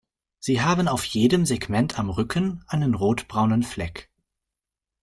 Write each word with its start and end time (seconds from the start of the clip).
Sie 0.39 0.63
haben 0.63 0.87
auf 0.87 1.05
jedem 1.05 1.45
Segment 1.45 1.99
am 1.99 2.09
Rücken 2.09 2.63
einen 2.65 2.95
rotbraunen 2.95 3.61
Fleck. 3.61 4.09